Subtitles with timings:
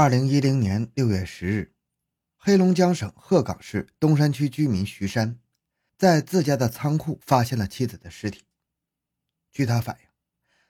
[0.00, 1.72] 二零一零年六月十日，
[2.36, 5.40] 黑龙江省鹤岗市东山区居民徐山，
[5.96, 8.44] 在自家的仓库发现了妻子的尸体。
[9.50, 10.08] 据他反映，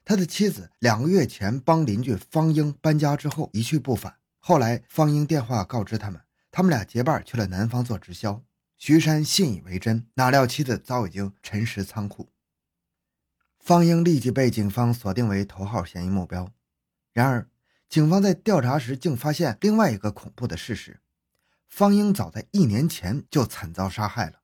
[0.02, 8.42] 他的妻子两个月前帮邻居方英搬家之后一去不返，后来方英电话告知他们，他们俩结伴去了南方做直销。
[8.78, 12.30] 徐山信以为真，哪料妻子早已经沉尸仓库。
[13.60, 16.50] 方英立即被警方锁定为头号嫌疑目标。
[17.12, 17.46] 然而，
[17.88, 21.00] 警方在调查时竟发现另外一个恐怖的事实：
[21.68, 24.40] 方英早在一年前就惨遭杀害了。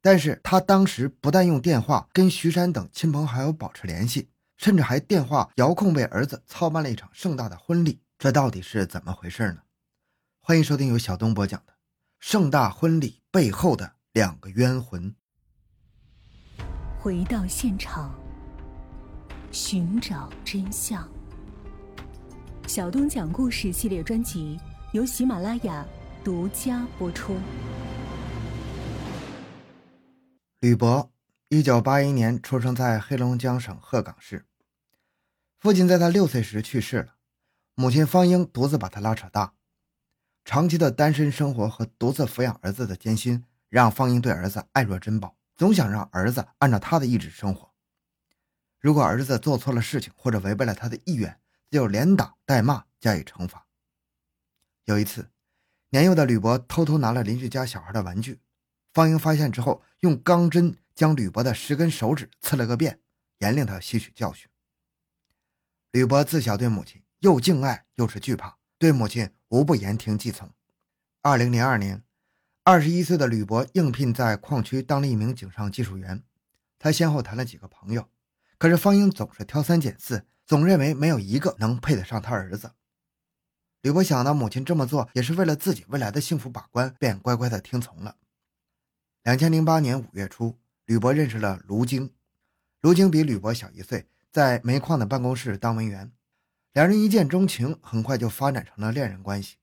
[0.00, 8.00] 但是他当时不但用电话跟徐山等亲朋好友保持联系，甚至还电话遥控为儿子操办了一场盛大的婚礼。
[8.18, 9.62] 这到底是怎么回事呢？
[10.40, 11.72] 欢迎收听由小东播讲的
[12.18, 15.14] 《盛大婚礼背后的两个冤魂》。
[16.98, 18.18] 回到现场，
[19.50, 21.06] 寻找真相。
[22.66, 24.58] 小东讲故事系列专辑
[24.92, 25.86] 由喜马拉雅
[26.24, 27.36] 独家播出。
[30.60, 31.12] 吕博，
[31.50, 34.46] 一九八一年出生在黑龙江省鹤岗市。
[35.58, 37.14] 父亲在他六岁时去世了，
[37.74, 39.52] 母亲方英独自把他拉扯大。
[40.46, 47.70] 长期的单身生活和独自抚养儿子的艰辛，让方英对儿子爱若珍宝，总想让儿子按照他的意志生活。
[48.80, 51.38] 如果儿子做错了事情或者违背了他的意愿，
[51.74, 53.66] 就连打带骂加以惩罚。
[54.84, 55.28] 有一次，
[55.88, 58.38] 年幼的吕博偷偷拿了邻居家小孩的玩具，
[58.92, 63.00] 方英发现之后，用钢针将吕博的十根手指刺了个遍，
[63.38, 64.48] 严令他吸取教训。
[65.90, 70.48] 吕博自小对母亲又敬爱又是惧怕，对母亲无不言听计从。
[71.22, 72.04] 二零零二年，
[72.62, 76.22] 二十一岁的吕博应聘在矿区当了一名井上技术员，
[76.78, 78.08] 他先后谈了几个朋友，
[78.58, 80.24] 可是方英总是挑三拣四。
[80.46, 82.72] 总认为没有一个能配得上他儿子。
[83.82, 88.16] 吕博想到母亲这么做也是为了自己未来的幸福把关，便乖乖的听从了。
[89.22, 92.10] 两千零八年五月初，吕博认识了卢晶。
[92.80, 96.12] 卢晶比吕博小一岁，在煤矿的办公室当文员，
[96.72, 99.56] 两人一见钟情，很快就发展成了恋人关系。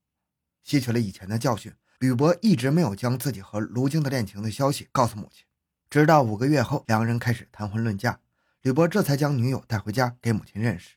[0.62, 5.44] 吸取了以前的教训，吕博一直没有将自己和卢晶的恋情的消息告诉母亲，
[5.90, 8.20] 直到五个月后，两个人开始谈婚论嫁。
[8.62, 10.96] 吕博这才将女友带回家给母亲认识。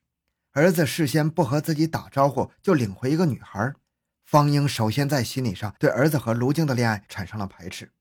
[0.51, 3.73] 儿子事先不和自己打招呼就领回一个女孩，
[4.23, 7.91] 方英首先在心理上对儿子和卢静的恋爱产生了排斥，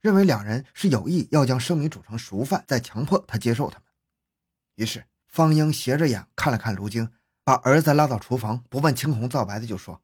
[0.00, 3.84] 认为两人是有意要将生米煮成熟饭，再强迫他接受他们。
[4.76, 7.10] 于是方英斜着眼看了看卢静，
[7.44, 10.00] 把儿子拉到厨房，不问青红皂白的就说：“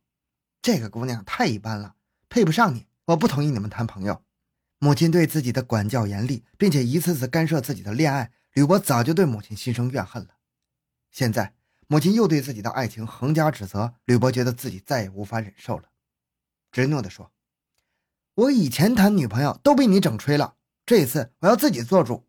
[0.60, 1.94] 这个姑娘太一般了，
[2.28, 4.22] 配不上你，我不同意你们谈朋友。”
[4.80, 8.32] 母亲对自己的管教严厉，并且一次次干涉自己的恋爱。
[8.54, 10.36] 吕博早就对母亲心生怨恨了，
[11.10, 11.54] 现在
[11.88, 15.90] 母亲又对自己的爱情横加指责，吕博觉得自己再也无法忍受了，
[16.70, 17.32] 执拗地说
[18.34, 20.56] ：“我以前谈女朋友都被你整吹了，
[20.86, 22.28] 这一次我要自己做主。”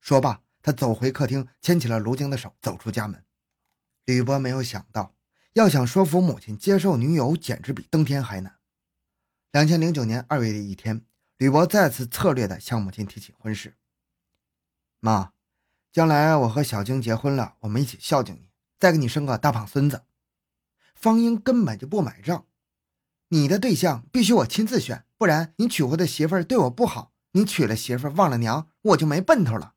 [0.00, 3.24] 说罢，他走回客厅，牵起了卢晶的手，走出家门。
[4.04, 5.16] 吕博没有想到，
[5.54, 8.56] 要想说服母亲接受女友，简直比登天还难。
[9.50, 11.04] 两千零九年二月的一天，
[11.38, 13.76] 吕博再次策略地向母亲提起婚事，
[15.00, 15.32] 妈。
[15.92, 20.04] 将来我和小晶结婚了，我们一起孝敬你，再给你生个大胖孙子。
[20.94, 22.46] 方英根本就不买账，
[23.28, 29.74] 你的对象必须我亲自选，不然你娶回的媳妇儿对我不好，你娶了媳妇儿忘了娘，我就没奔头了。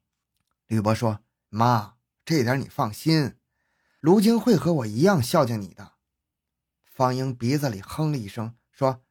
[0.68, 3.34] 吕伯说：“妈，这点你放心，
[4.00, 5.94] 卢晶会和我一样孝敬你的。”
[6.86, 9.02] 方英鼻子里哼了一声，说：“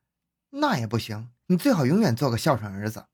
[0.50, 3.06] 那也不行，你最好永远做个孝顺儿子。”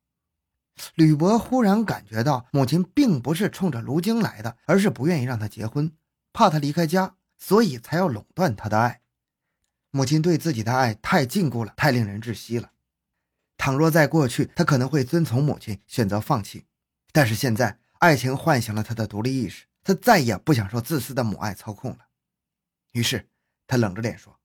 [0.94, 5.92] 吕博忽然感觉到，母亲并不是冲着卢晶来的，而是不愿意让他结婚，
[6.32, 9.02] 怕他离开家，所以才要垄断他的爱。
[9.90, 12.72] 母亲对自己的爱太禁锢了，太令人窒息了。
[13.56, 16.66] 倘若在过去，他可能会遵从母亲，选择放弃；
[17.12, 22.06] 但是现在，爱情唤醒了他的独立意识，他再也不想受自私的母爱操控了。
[22.92, 23.28] 于是，
[23.66, 24.38] 他冷着脸说：“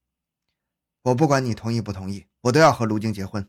[1.04, 3.48] 我不管你同意不同意，我都要和卢晶结婚。”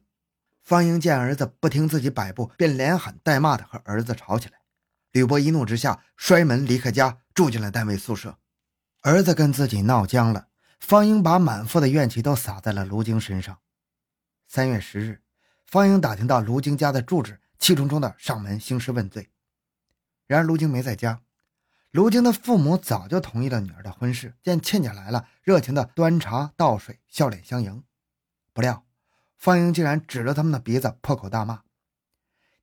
[0.65, 4.61] 方英见儿子不听自己摆布，便连喊带骂的和儿子吵起来。
[5.13, 8.39] 吕波一怒之下摔门离开家，住进了单位宿舍。
[9.03, 10.49] 儿子跟自己闹僵了，
[10.81, 13.59] 方英把满腹的怨气都撒在了卢晶身上。
[14.49, 15.23] 三月十日，
[15.67, 19.29] 方英打听到卢晶家的住址，气冲冲的上门兴师问罪。
[20.27, 21.21] 然而卢晶没在家。
[21.91, 27.85] 卢晶的父母早就同意了女儿的婚事，见亲家来了，热情的端茶倒水，笑脸相迎。
[28.55, 28.87] 不料。
[29.44, 31.64] 方英竟然指着他们的鼻子破口大骂：“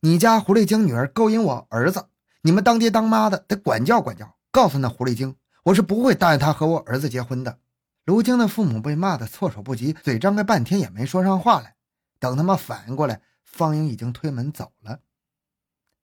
[0.01, 2.07] 你家狐狸精女儿勾引我儿子，
[2.41, 5.35] 你们当爹当妈的得管教管教，告诉那狐狸精，
[5.65, 7.59] 我是不会答应她和我儿子结婚的。
[8.05, 11.75] 卢京的父母被骂得措手不及，嘴张开半天也没说上话来。
[12.19, 15.01] 等他们反应过来，方英已经推门走了。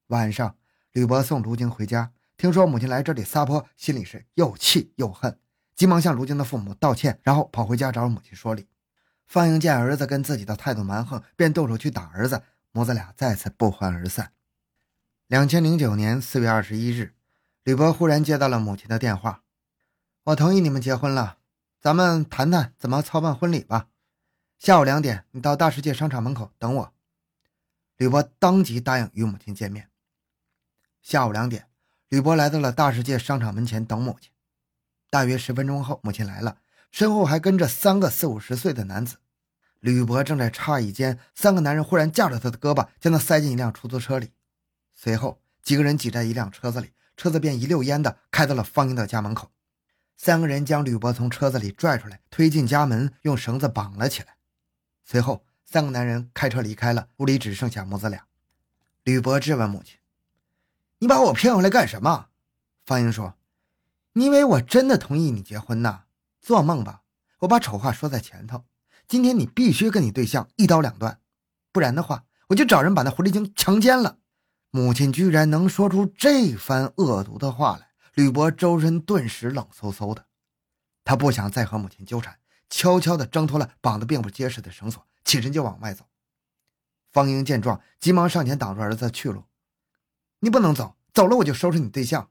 [0.07, 0.55] 晚上，
[0.93, 5.41] 吕伯送卢京回家，听说母亲来这里撒泼，心里是又气又恨，
[5.75, 8.69] 急忙向卢京的父母道歉，然后跑回家找母亲说理。
[9.29, 12.43] 方英见儿子跟自己的态度蛮横，便动手去打儿子，
[12.73, 14.33] 母子俩再次不欢而散。
[15.27, 17.15] 两千零九年四月二十一日，
[17.63, 19.43] 吕伯忽然接到了母亲的电话
[20.25, 21.37] ：“我同意你们结婚了，
[21.79, 23.89] 咱们谈谈怎么操办婚礼吧。
[24.59, 26.95] 下午两点，你到大世界商场门口等我。”
[27.99, 29.91] 吕伯当即答应与母亲见面。
[31.03, 31.69] 下午两点，
[32.09, 34.33] 吕伯来到了大世界商场门前等母亲。
[35.11, 36.59] 大约十分钟后，母亲来了，
[36.91, 39.17] 身后还跟着三个四五十岁的男子。
[39.81, 44.33] 吕伯正在诧异间，三个男人忽然架着他的胳膊，将他塞进一辆出租车里。
[44.95, 49.53] 随后，几个人挤在一辆车子里，车子便一溜烟的开到了方英的家门口。
[50.17, 54.37] 三个人将吕伯从车子里拽出来，推进家门，用绳子绑了起来。
[55.05, 58.25] 随后，三个男人开车离开了，屋里只剩下母子俩。
[59.05, 59.97] 吕伯质问母亲。
[60.99, 62.27] 你把我骗回来干什么？
[62.85, 63.35] 方英说
[64.15, 66.07] ：“你以为我真的同意你结婚呐？
[66.49, 67.03] 做梦吧！
[67.41, 68.65] 我把丑话说在前头，
[69.07, 71.21] 今天你必须跟你对象一刀两断，
[71.73, 74.17] 不然的话，我就找人把那狐狸精强奸了。”
[74.73, 80.25] 母亲居然能说出这番恶毒的话来，吕伯周身顿时冷飕飕的。
[81.05, 82.39] 他不想再和母亲纠缠，
[82.71, 86.07] 悄悄地挣脱了绑得并不结实的绳索，起身就往外走。
[87.13, 89.45] 方英见状，急忙上前挡住儿子去路。
[90.41, 92.31] 你不能走，走了我就收拾你对象。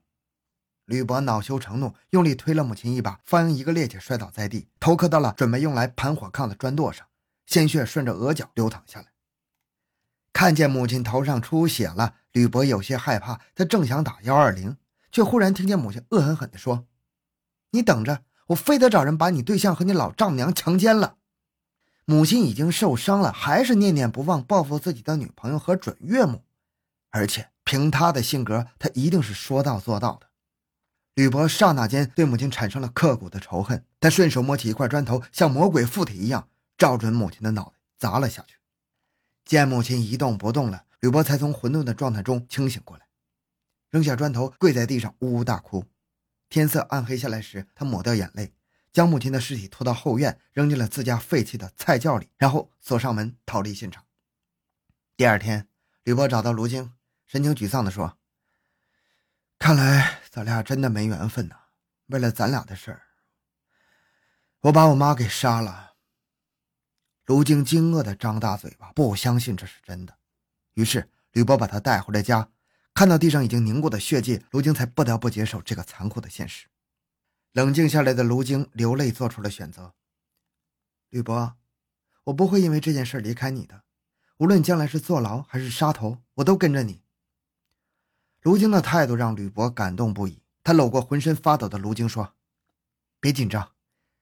[0.88, 7.06] 吕伯恼羞成怒，用力推了母亲一把，方英一个趔趄摔倒在地，头磕到了准备用来盘火炕的砖垛上，
[7.46, 9.08] 鲜血顺着额角流淌下来。
[10.32, 14.78] 看见母亲头上出血了，吕伯有些害怕，他正想打幺二零，
[15.12, 16.86] 却忽然听见母亲恶狠狠地说
[17.72, 21.18] ：“你等着，我非得找人把你对象和你老丈母娘强奸了。”
[22.06, 26.46] 母亲已经受伤了，还是念念不忘报复自己的女朋友和准岳母，
[27.12, 27.50] 而且。
[27.68, 30.27] 凭他的性格，他一定是说到做到的。
[31.18, 36.48] 吕伯刹那间对母亲产生了刻骨的仇恨，他顺手摸起一块砖头，像魔鬼附体一样，
[36.78, 38.58] 照准母亲的脑袋砸了下去。
[39.44, 43.08] 见母亲一动不动了，吕伯才从混沌的状态中清醒过来，
[43.90, 45.86] 扔下砖头，跪在地上呜呜大哭。
[46.50, 48.54] 天色暗黑下来时，他抹掉眼泪，
[48.94, 54.04] 将母亲的尸体拖到后院，扔进了自家废弃的菜窖里，然后锁上门逃离现场。
[55.16, 55.68] 第二天，
[56.04, 56.94] 吕伯找到卢晶。
[57.26, 58.20] 神情沮丧地说
[59.60, 61.56] ：“看来咱俩真的没缘分呐！
[62.08, 63.02] 为了咱俩的事儿，
[64.62, 65.96] 我把我妈给杀了。”
[67.26, 70.18] 卢京惊愕地张大嘴巴，不相信这是真的。
[70.76, 72.50] 于是吕波把他带回了家，
[72.94, 76.68] 看到地上已经凝固的血迹，卢京才不得不接受这个残酷的现实。
[77.52, 79.96] 冷静下来的卢京流泪做出了选择
[81.10, 81.58] ：“吕波，
[82.26, 83.84] 我不会因为这件事离开你的，
[84.38, 87.02] 无论将来是坐牢还是杀头，我都跟着你。”
[88.42, 92.34] 卢京的态度让吕博感动不已，他搂过浑身发抖的卢京说
[93.20, 93.72] ：“别紧张，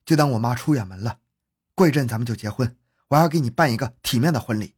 [0.06, 1.20] 就当我妈出远门了。
[1.76, 2.76] 过一阵咱们就结婚，
[3.10, 4.76] 我要给你办一个体面的婚礼。”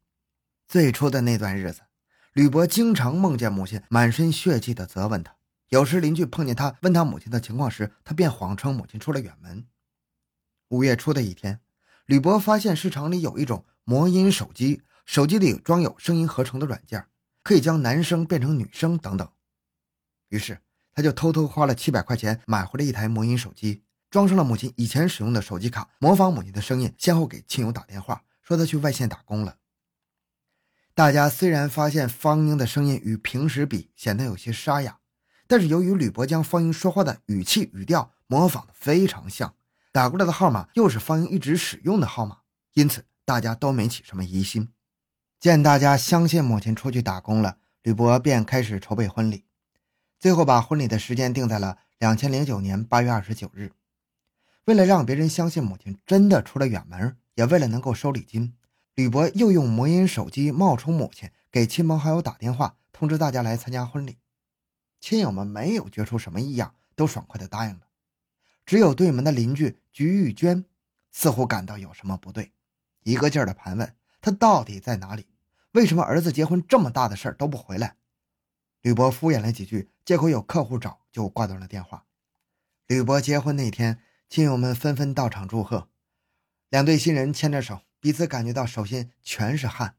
[0.68, 1.84] 最初的那段日子，
[2.34, 5.36] 吕博经常梦见母亲满身血迹的责问他。
[5.69, 9.66] 有时邻居碰见他问他母亲的情况时，他便谎称母亲出了远门。
[10.69, 11.62] 五月初的一天，
[12.06, 17.07] 吕博发现市场里有一种魔音手机，手机里装有声音合成的软件，
[17.44, 19.30] 可以将男生变成女生等等。
[20.30, 20.60] 于是，
[20.94, 29.57] 他就偷偷花了七百块钱买回了一台魔音手机，装上了母亲以前使用的手机卡，模仿母亲的声音，先后给亲友打电话，说他去外县打工了。
[30.94, 34.98] 大家虽然发现方英的声音与平时比显得有些沙哑，
[35.48, 39.54] 但是由于吕伯将方英说话的语气语调模仿的非常像，
[39.92, 42.40] 打过来的号码又是方英一直使用的号码，
[42.74, 44.74] 因此大家都没起什么疑心。
[45.40, 49.46] 见大家相信母亲出去打工了，吕伯便开始筹备婚礼。
[50.19, 53.71] 最后把婚礼的时间定在了两千零九年八月二十九日。
[54.66, 58.54] 为了让别人相信母亲真的出了远门，也为了能够收礼金，
[58.95, 64.18] 吕博又用魔音手机冒充母亲，给亲朋好友打电话，通知大家来参加婚礼。
[65.00, 67.81] 亲友们没有觉出什么异样，都爽快地答应了。
[68.66, 70.66] 只有对门的邻居菊玉娟
[71.12, 72.52] 似乎感到有什么不对，
[73.04, 75.28] 一个劲儿地盘问他到底在哪里，
[75.74, 77.95] 为什么儿子结婚这么大的事儿都不回来。
[78.81, 82.06] 吕博敷衍了几句，借口有客户找，就挂断了电话。
[82.88, 85.90] 吕博结婚那天，亲友们纷纷到场祝贺，
[86.69, 89.96] 两对新人牵着手，彼此感觉到手心全是汗。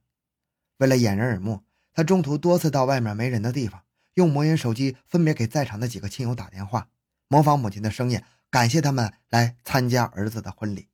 [0.78, 6.88] 为了掩人耳目，他中途多次到外面没人的地方，用魔音手机分别给在场的几个亲友打电话，
[7.28, 10.88] 模仿母亲的声音，感谢他们来参加儿子的婚礼。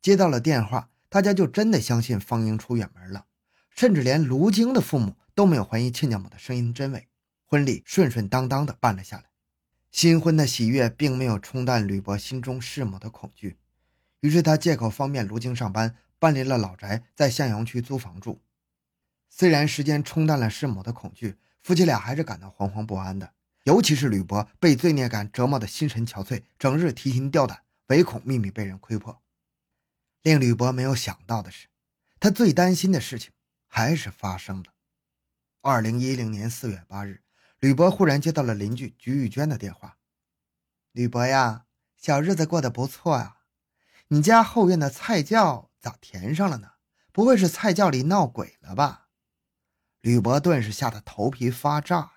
[0.00, 3.26] 接到了电话，大家就真的相信方英出远门了，
[3.78, 7.06] 甚至连卢京的父母都没有怀疑亲家母的声音真伪。
[7.44, 9.26] 婚礼顺顺当当的办了下来，
[9.92, 13.56] 新婚的喜悦并没有冲淡吕伯心中弑母的恐惧，
[14.18, 18.40] 于是他借口方便卢京上班，搬离了老宅，在向阳区租房住。
[19.28, 23.32] 虽然时间冲淡了弑母的恐惧，夫妻俩还是感到惶惶不安的。
[23.62, 29.22] 尤其是吕伯被罪孽感折磨的心神憔悴，整日提心吊胆，唯恐秘密被人窥破。
[30.22, 31.68] 令吕伯没有想到的是，
[32.18, 33.30] 他最担心的事情
[33.68, 34.74] 还是发生了。
[35.60, 37.22] 二零一零年四月八日。
[37.60, 39.98] 吕伯忽然接到了邻居菊玉娟的电话
[40.92, 43.42] ：“吕伯呀，小日子过得不错啊，
[44.06, 46.74] 你家后院的菜窖咋填上了呢？
[47.10, 49.08] 不会是菜窖里闹鬼了吧？”
[50.02, 52.12] 吕伯顿时吓得头皮发炸，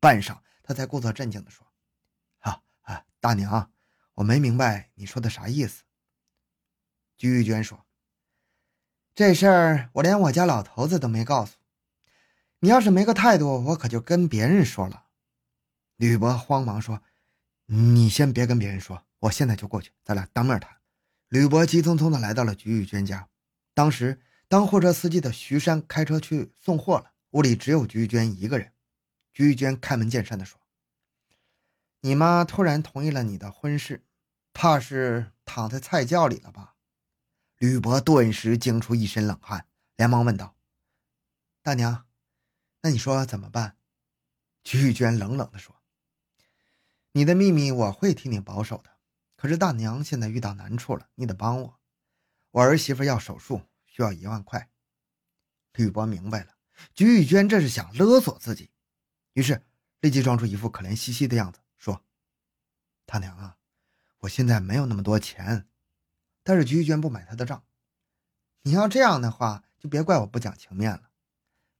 [0.00, 1.66] 半晌，他才故作镇静地说
[2.40, 3.70] ：“啊啊，大娘，
[4.14, 5.82] 我没明白你说的啥意思。”
[7.18, 7.84] 菊玉娟说
[9.18, 11.56] ：“这事儿我连我家老头子都没告诉。”
[12.62, 15.06] 你要是没个态度，我可就跟别人说了。
[15.96, 17.02] 吕伯慌忙说
[17.66, 20.70] ：“你先别跟别人说，我现在就过去，咱俩当面谈。”
[21.30, 23.28] 吕伯急匆匆地来到了菊玉娟家。
[23.74, 28.70] 当时当货车司机的徐山开车去送货了，屋里只有菊玉娟一个人。
[29.32, 30.60] 菊玉娟开门见山地说
[32.02, 34.04] ：“你妈突然同意了你的婚事，
[34.52, 36.74] 怕是躺在菜窖里了吧？”
[37.58, 40.56] 吕伯顿时惊出一身冷汗，连忙问道
[41.60, 42.06] ：“大娘。”
[42.82, 43.76] 那你说怎么办？
[44.62, 45.82] 菊玉娟冷冷地说
[47.10, 48.90] ：“你的秘密我会替你保守的，
[49.34, 51.80] 可是大娘现在遇到难处了，你得帮我。
[52.52, 54.70] 我儿媳妇要手术，需要一万块。”
[55.74, 56.54] 吕伯明白了，
[56.94, 58.70] 菊玉娟这是想勒索自己，
[59.32, 59.64] 于是
[60.00, 62.04] 立即装出一副可怜兮兮的样子，说
[63.04, 63.56] ：“大娘啊，
[64.18, 65.68] 我现在没有那么多钱。”
[66.48, 67.62] 但是菊玉娟不买他的账。
[68.62, 71.10] 你要这样的话，就别怪我不讲情面了。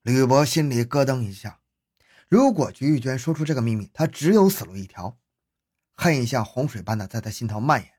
[0.03, 1.61] 吕伯心里咯噔一下，
[2.29, 5.19] 如果菊玉娟说出这个秘密，他只有死路一条。
[5.95, 7.91] 恨意像洪水般的在他心头蔓延，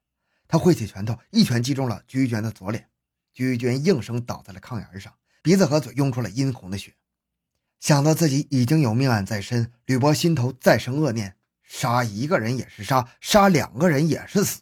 [0.48, 2.88] 他挥起拳头，一拳击中了菊玉娟的左脸。
[3.34, 5.12] 菊玉娟应声倒在了炕沿上，
[5.42, 6.94] 鼻子和嘴涌出了殷红的血。
[7.80, 14.62] 想到自己已经有命案在身，吕伯心头再生恶念：杀一个人也是杀，杀两个人也是死，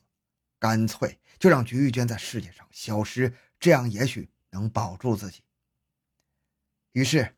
[0.58, 5.42] 干脆就让菊玉娟在世界上消失，这样也许能保住自己。
[6.92, 7.34] 于是。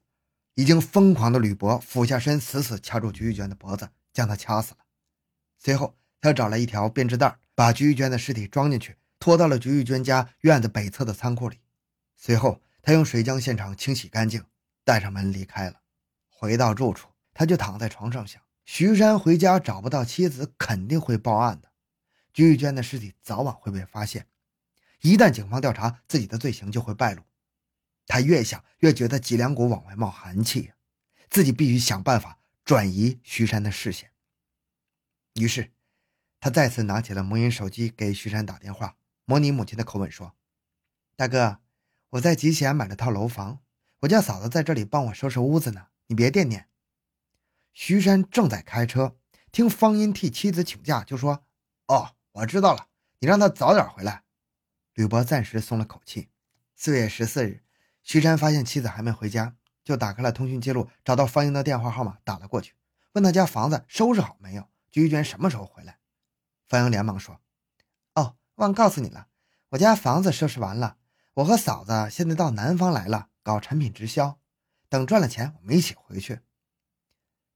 [0.55, 4.79] 已经疯狂的吕伯俯下身，死死掐住菊玉娟的脖子，将她掐死了。
[5.57, 11.59] 随后，他找来一条编织袋，把菊玉娟的尸体装进去，拖到了菊玉娟家院子北侧的仓库里。
[12.17, 14.43] 随后，他用水将现场清洗干净，
[14.83, 15.79] 带上门离开了。
[16.27, 21.68] 回到住处，他就躺在床上想：徐山回家找不到妻子，肯定会报案的。
[22.33, 24.27] 菊玉娟的尸体早晚会被发现，
[25.01, 27.23] 一旦警方调查，自己的罪行就会败露。
[28.05, 30.73] 他越想越觉得脊梁骨往外冒寒气，
[31.29, 34.11] 自己必须想办法转移徐山的视线。
[35.35, 35.71] 于是，
[36.39, 40.35] 他再次拿起了魔音手机给徐山打电话，模拟母亲的口吻说
[41.15, 41.59] ：“大哥，
[42.11, 43.59] 我在集贤买了套楼房，
[43.99, 46.67] 我家嫂子在这里帮我收拾屋子呢，你别惦念。”
[47.73, 49.17] 徐山正在开车，
[49.51, 51.45] 听方音替妻子请假，就说
[51.87, 52.87] ：“哦，我知道了，
[53.19, 54.23] 你让他早点回来。”
[54.93, 56.29] 吕伯暂时松了口气。
[56.75, 57.63] 四月十四日。
[58.01, 62.73] 徐山发现妻子还没回家，就打开了通讯记录，找到方英的电话号码，打了过去，
[63.11, 65.99] 问他家房子收拾好没有，菊娟什么时候回来。
[66.65, 67.39] 方英连忙说
[68.15, 69.27] ：“哦，忘告诉你了，
[69.69, 70.97] 我家房子收拾完了，
[71.35, 74.39] 我和嫂子现在到南方来了，搞产品直销，
[74.87, 76.39] 等赚了钱，我们一起回去。”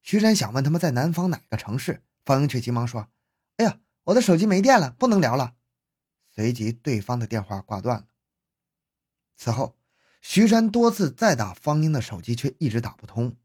[0.03, 3.07] 徐山想问他们在南方哪个城市，方英却急忙说
[3.57, 5.55] ：“哎呀，我的手机没电了，不能聊了。”
[6.33, 8.07] 随即对方的电话挂断了。
[9.35, 9.75] 此后。
[10.25, 13.35] 徐山多次再打方英的手机，却一直打不通。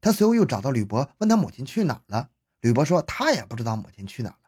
[0.00, 2.30] 他随后又找到吕博，问他母亲去哪了。
[2.62, 4.38] 吕博说他也不知道母亲去哪了。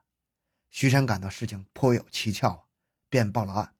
[0.70, 2.64] 徐山感到事情颇有蹊跷，
[3.10, 3.74] 便报了案。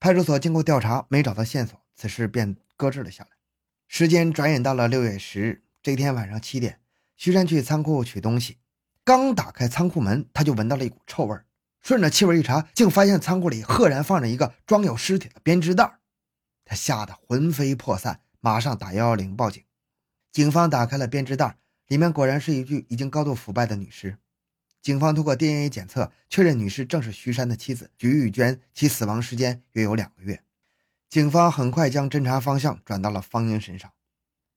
[0.00, 3.30] 派出所经过调查，没找到线索，此事便搁置了下来。
[3.86, 6.80] 时间转眼到了六月十日这天晚上七点，
[7.14, 8.58] 徐山去仓库取东西，
[9.04, 11.38] 刚打开仓库门，他就闻到了一股臭味
[11.82, 15.98] 顺着气味一查，竟发现仓库里赫然放着一个装有尸体的编织袋。
[16.64, 19.62] 他吓得魂飞魄散，马上打幺幺零报警。
[20.32, 21.58] 警方打开了编织袋，
[21.88, 24.16] 里面果然是一具已经高度腐败的女尸。
[24.80, 30.42] 警方通过 DNA 检测确认，女尸正是徐山的妻子菊玉娟，其死亡时间约有两个月。
[31.10, 33.92] 警方很快将侦查方向转到了方英身上。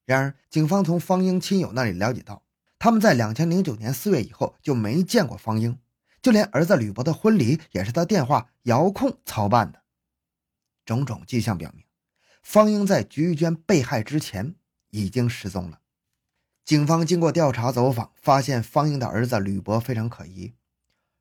[0.06, 2.44] 然而，警方从方英亲友那里了解到，
[2.80, 5.80] 他们在两千零九年四月以后就没见过方英，
[6.22, 9.82] 就连儿子吕博的婚礼也是他电话遥控操办的。
[10.86, 11.84] 种种迹象表明，
[12.44, 14.56] 方英在菊玉娟被害之前
[14.92, 15.82] 已经失踪了。
[16.64, 20.54] 警方经过调查走访，发现方英的儿子吕博非常可疑。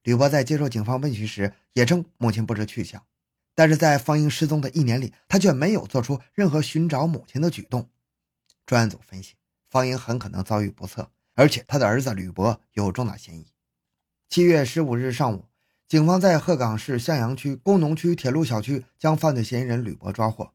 [0.02, 3.04] 吕博在接受警方问询时也称母亲不知去向，
[3.54, 7.88] 但是在方英失踪的一年里，他却没有做出任何寻找母亲的举动。
[8.64, 9.34] 专案组分析，
[9.68, 13.46] 方英很可能遭遇不测，而且他的儿子吕博有重大嫌疑。
[14.28, 15.44] 七月十五日上午，
[15.86, 20.52] 警方在鹤岗市向阳区工农区铁路小区将犯罪嫌疑人吕博抓获。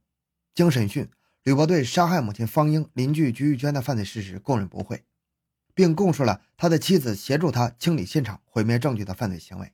[0.54, 1.08] 经审讯，
[1.44, 5.06] 吕博对杀害母亲方英、邻居鞠玉娟的犯罪事实供认不讳。
[5.74, 9.72] 并供述了他的妻子协助他清理现场、毁灭证据的犯罪行为。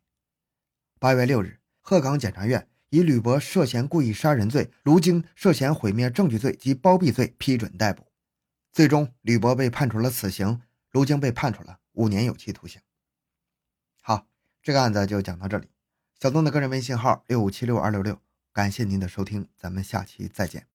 [0.99, 8.05] 八月六日，鹤岗检察院以吕博涉嫌故意杀人罪、卢京涉嫌毁灭证据罪及包庇罪批准逮捕。
[8.71, 10.61] 最终，吕博被判处了死刑，
[10.97, 12.81] 如今被判处了五年有期徒刑。
[14.01, 14.27] 好，
[14.63, 15.69] 这个案子就讲到这里。
[16.19, 18.19] 小东的个人微信号六五七六二六六，
[18.51, 20.65] 感谢您的收听，咱们下期再见。